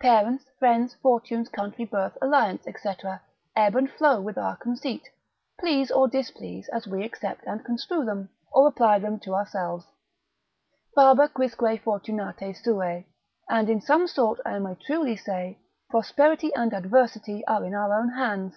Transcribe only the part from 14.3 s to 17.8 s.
I may truly say, prosperity and adversity are in